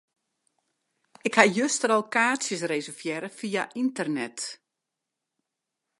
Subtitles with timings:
[1.27, 4.37] Ik ha juster al kaartsjes reservearre fia ynternet.